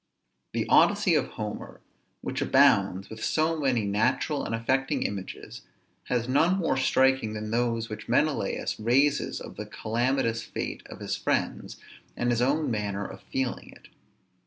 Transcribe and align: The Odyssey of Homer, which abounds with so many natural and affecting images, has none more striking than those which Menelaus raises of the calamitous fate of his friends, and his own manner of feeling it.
The 0.53 0.65
Odyssey 0.67 1.13
of 1.13 1.27
Homer, 1.27 1.79
which 2.21 2.41
abounds 2.41 3.11
with 3.11 3.23
so 3.23 3.59
many 3.59 3.85
natural 3.85 4.43
and 4.43 4.55
affecting 4.55 5.03
images, 5.03 5.61
has 6.05 6.27
none 6.27 6.57
more 6.57 6.75
striking 6.75 7.33
than 7.33 7.51
those 7.51 7.87
which 7.87 8.09
Menelaus 8.09 8.79
raises 8.79 9.39
of 9.39 9.57
the 9.57 9.67
calamitous 9.67 10.41
fate 10.41 10.81
of 10.87 11.01
his 11.01 11.15
friends, 11.15 11.77
and 12.17 12.31
his 12.31 12.41
own 12.41 12.71
manner 12.71 13.05
of 13.05 13.21
feeling 13.31 13.69
it. 13.69 13.89